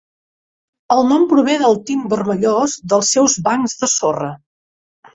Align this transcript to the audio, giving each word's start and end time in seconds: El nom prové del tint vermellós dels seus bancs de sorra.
El 0.95 1.01
nom 1.09 1.27
prové 1.35 1.59
del 1.65 1.77
tint 1.91 2.09
vermellós 2.15 2.77
dels 2.95 3.15
seus 3.19 3.39
bancs 3.51 3.81
de 3.85 3.95
sorra. 3.97 4.37